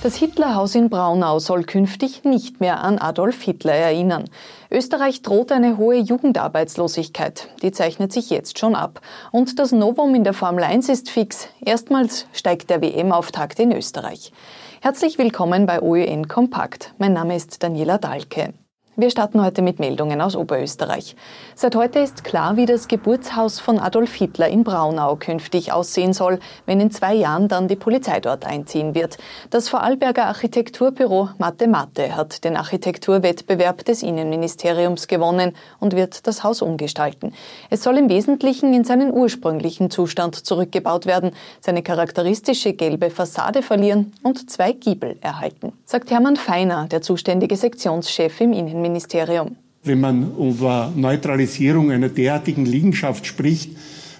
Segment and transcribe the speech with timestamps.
[0.00, 4.30] Das Hitlerhaus in Braunau soll künftig nicht mehr an Adolf Hitler erinnern.
[4.70, 7.48] Österreich droht eine hohe Jugendarbeitslosigkeit.
[7.62, 9.00] Die zeichnet sich jetzt schon ab.
[9.32, 11.48] Und das Novum in der Formel 1 ist fix.
[11.60, 14.32] Erstmals steigt der WM-Auftakt in Österreich.
[14.80, 16.94] Herzlich willkommen bei OÜN Kompakt.
[16.98, 18.54] Mein Name ist Daniela Dahlke.
[19.00, 21.14] Wir starten heute mit Meldungen aus Oberösterreich.
[21.54, 26.40] Seit heute ist klar, wie das Geburtshaus von Adolf Hitler in Braunau künftig aussehen soll,
[26.66, 29.16] wenn in zwei Jahren dann die Polizei dort einziehen wird.
[29.50, 36.60] Das Vorarlberger Architekturbüro Mathe Mathe hat den Architekturwettbewerb des Innenministeriums gewonnen und wird das Haus
[36.60, 37.32] umgestalten.
[37.70, 41.30] Es soll im Wesentlichen in seinen ursprünglichen Zustand zurückgebaut werden,
[41.60, 48.40] seine charakteristische gelbe Fassade verlieren und zwei Giebel erhalten, sagt Hermann Feiner, der zuständige Sektionschef
[48.40, 48.87] im Innenministerium.
[48.88, 49.56] Innenministerium.
[49.84, 53.72] Wenn man über Neutralisierung einer derartigen Liegenschaft spricht,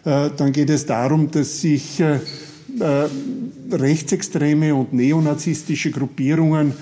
[0.04, 2.20] äh, dann geht es darum, dass sich äh,
[2.78, 3.08] äh,
[3.70, 6.72] rechtsextreme und neonazistische Gruppierungen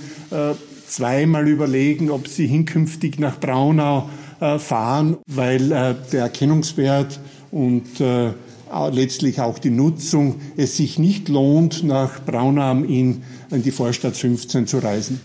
[0.89, 4.11] zweimal überlegen, ob sie hinkünftig nach Braunau
[4.59, 7.21] fahren, weil der Erkennungswert
[7.53, 7.87] und
[8.91, 14.79] letztlich auch die Nutzung es sich nicht lohnt, nach Braunau in die Vorstadt 15 zu
[14.79, 15.21] reisen.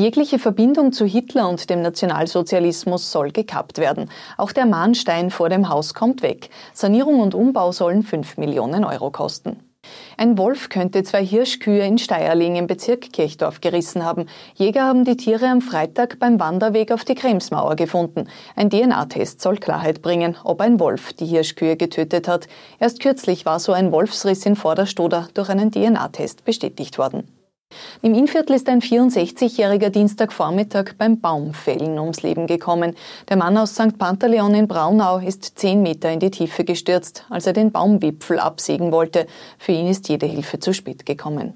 [0.00, 4.08] Jegliche Verbindung zu Hitler und dem Nationalsozialismus soll gekappt werden.
[4.36, 6.50] Auch der Mahnstein vor dem Haus kommt weg.
[6.72, 9.56] Sanierung und Umbau sollen 5 Millionen Euro kosten.
[10.16, 14.26] Ein Wolf könnte zwei Hirschkühe in Steierling im Bezirk Kirchdorf gerissen haben.
[14.54, 18.28] Jäger haben die Tiere am Freitag beim Wanderweg auf die Kremsmauer gefunden.
[18.54, 22.46] Ein DNA-Test soll Klarheit bringen, ob ein Wolf die Hirschkühe getötet hat.
[22.78, 27.26] Erst kürzlich war so ein Wolfsriss in Vorderstoder durch einen DNA-Test bestätigt worden.
[28.02, 32.94] Im Innviertel ist ein 64-jähriger Dienstagvormittag beim Baumfällen ums Leben gekommen.
[33.28, 33.98] Der Mann aus St.
[33.98, 38.92] Pantaleon in Braunau ist zehn Meter in die Tiefe gestürzt, als er den Baumwipfel absägen
[38.92, 39.26] wollte.
[39.58, 41.54] Für ihn ist jede Hilfe zu spät gekommen.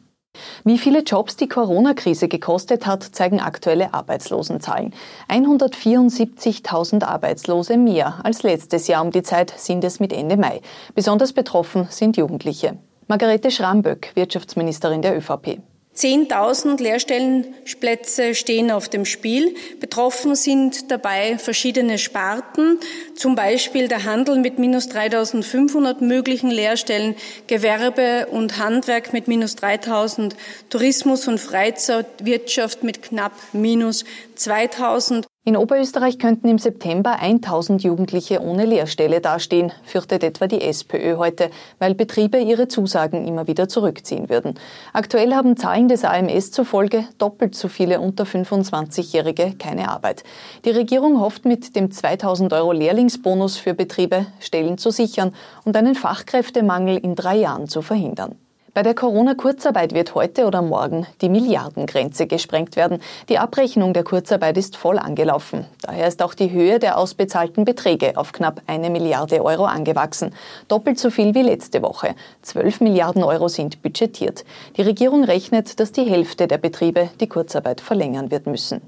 [0.64, 4.94] Wie viele Jobs die Corona-Krise gekostet hat, zeigen aktuelle Arbeitslosenzahlen.
[5.28, 10.62] 174.000 Arbeitslose mehr als letztes Jahr um die Zeit sind es mit Ende Mai.
[10.94, 12.78] Besonders betroffen sind Jugendliche.
[13.08, 15.60] Margarete Schramböck, Wirtschaftsministerin der ÖVP.
[15.96, 19.54] 10.000 Lehrstellenplätze stehen auf dem Spiel.
[19.78, 22.78] Betroffen sind dabei verschiedene Sparten,
[23.14, 27.14] zum Beispiel der Handel mit minus 3.500 möglichen Lehrstellen,
[27.46, 30.32] Gewerbe und Handwerk mit minus 3.000,
[30.70, 34.04] Tourismus und Freizeitwirtschaft mit knapp minus
[34.38, 41.16] 2.000 in Oberösterreich könnten im September 1000 Jugendliche ohne Lehrstelle dastehen, fürchtet etwa die SPÖ
[41.16, 44.54] heute, weil Betriebe ihre Zusagen immer wieder zurückziehen würden.
[44.92, 50.22] Aktuell haben Zahlen des AMS zufolge doppelt so viele unter 25-Jährige keine Arbeit.
[50.64, 55.96] Die Regierung hofft mit dem 2000 Euro Lehrlingsbonus für Betriebe Stellen zu sichern und einen
[55.96, 58.36] Fachkräftemangel in drei Jahren zu verhindern.
[58.74, 63.00] Bei der Corona-Kurzarbeit wird heute oder morgen die Milliardengrenze gesprengt werden.
[63.28, 65.66] Die Abrechnung der Kurzarbeit ist voll angelaufen.
[65.82, 70.34] Daher ist auch die Höhe der ausbezahlten Beträge auf knapp eine Milliarde Euro angewachsen.
[70.68, 72.14] Doppelt so viel wie letzte Woche.
[72.40, 74.46] 12 Milliarden Euro sind budgetiert.
[74.78, 78.80] Die Regierung rechnet, dass die Hälfte der Betriebe die Kurzarbeit verlängern wird müssen.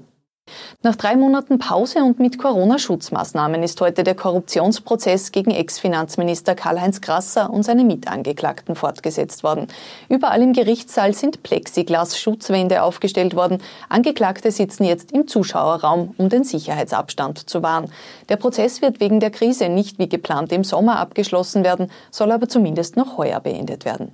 [0.83, 7.49] Nach drei Monaten Pause und mit Corona-Schutzmaßnahmen ist heute der Korruptionsprozess gegen Ex-Finanzminister Karl-Heinz Grasser
[7.49, 9.67] und seine Mitangeklagten fortgesetzt worden.
[10.09, 13.63] Überall im Gerichtssaal sind Plexiglas-Schutzwände aufgestellt worden.
[13.89, 17.91] Angeklagte sitzen jetzt im Zuschauerraum, um den Sicherheitsabstand zu wahren.
[18.29, 22.47] Der Prozess wird wegen der Krise nicht wie geplant im Sommer abgeschlossen werden, soll aber
[22.47, 24.13] zumindest noch heuer beendet werden.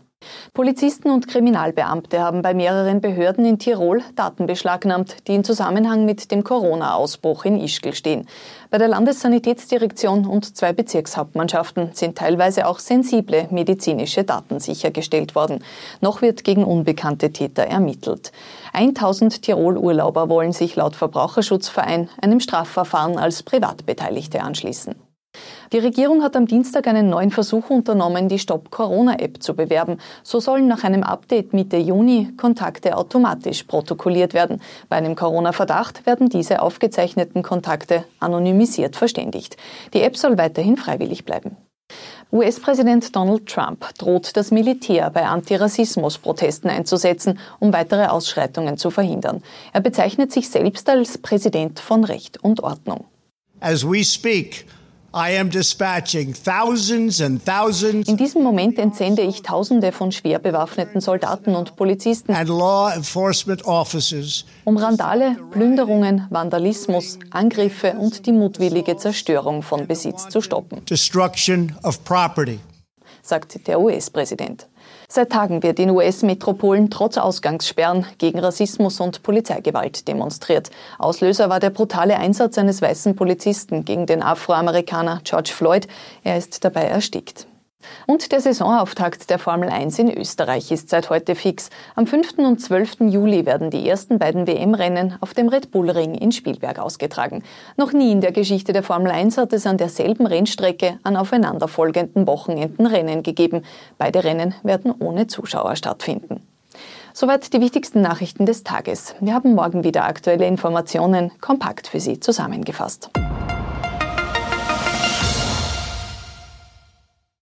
[0.54, 6.30] Polizisten und Kriminalbeamte haben bei mehreren Behörden in Tirol Daten beschlagnahmt, die in Zusammenhang mit
[6.30, 8.28] dem Corona-Ausbruch in Ischgl stehen.
[8.70, 15.64] Bei der Landessanitätsdirektion und zwei Bezirkshauptmannschaften sind teilweise auch sensible medizinische Daten sichergestellt worden.
[16.02, 18.34] Noch wird gegen unbekannte Täter ermittelt.
[18.74, 24.96] 1000 Tirol-Urlauber wollen sich laut Verbraucherschutzverein einem Strafverfahren als Privatbeteiligte anschließen.
[25.72, 30.00] Die Regierung hat am Dienstag einen neuen Versuch unternommen, die Stop Corona App zu bewerben.
[30.22, 34.62] So sollen nach einem Update Mitte Juni Kontakte automatisch protokolliert werden.
[34.90, 39.56] Bei einem Corona-Verdacht werden diese aufgezeichneten Kontakte anonymisiert verständigt.
[39.94, 41.56] Die App soll weiterhin freiwillig bleiben.
[42.34, 49.42] US-Präsident Donald Trump droht das Militär bei Antirassismus-Protesten einzusetzen, um weitere Ausschreitungen zu verhindern.
[49.72, 53.06] Er bezeichnet sich selbst als Präsident von Recht und Ordnung.
[53.62, 54.66] As we speak,
[58.08, 62.34] in diesem Moment entsende ich Tausende von schwer bewaffneten Soldaten und Polizisten,
[64.64, 70.82] um Randale, Plünderungen, Vandalismus, Angriffe und die mutwillige Zerstörung von Besitz zu stoppen,
[73.24, 74.68] sagt der US-Präsident.
[75.14, 80.70] Seit Tagen wird in US-Metropolen trotz Ausgangssperren gegen Rassismus und Polizeigewalt demonstriert.
[81.00, 85.90] Auslöser war der brutale Einsatz eines weißen Polizisten gegen den Afroamerikaner George Floyd.
[86.24, 87.46] Er ist dabei erstickt.
[88.08, 91.70] Und der Saisonauftakt der Formel 1 in Österreich ist seit heute fix.
[91.96, 92.38] Am 5.
[92.40, 93.02] und 12.
[93.02, 97.44] Juli werden die ersten beiden WM-Rennen auf dem Red Bull Ring in Spielberg ausgetragen.
[97.78, 102.28] Noch nie in der Geschichte der Formel 1 hat es an derselben Rennstrecke an aufeinanderfolgenden
[102.28, 103.64] Wochenenden Rennen gegeben.
[103.98, 106.42] Beide Rennen werden ohne Zuschauer stattfinden.
[107.14, 109.16] Soweit die wichtigsten Nachrichten des Tages.
[109.20, 113.10] Wir haben morgen wieder aktuelle Informationen kompakt für Sie zusammengefasst.